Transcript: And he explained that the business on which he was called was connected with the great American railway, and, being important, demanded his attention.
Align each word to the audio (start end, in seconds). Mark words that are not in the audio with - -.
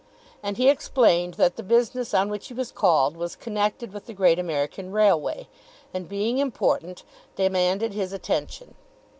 And 0.41 0.57
he 0.57 0.67
explained 0.67 1.35
that 1.35 1.57
the 1.57 1.61
business 1.61 2.11
on 2.11 2.29
which 2.29 2.47
he 2.47 2.55
was 2.55 2.71
called 2.71 3.15
was 3.15 3.35
connected 3.35 3.93
with 3.93 4.07
the 4.07 4.15
great 4.15 4.39
American 4.39 4.91
railway, 4.91 5.47
and, 5.93 6.09
being 6.09 6.39
important, 6.39 7.03
demanded 7.35 7.93
his 7.93 8.11
attention. 8.11 8.73